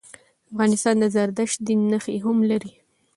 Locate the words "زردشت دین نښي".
1.15-2.17